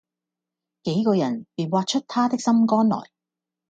[0.81, 3.03] 幾個人便挖出他的心肝來，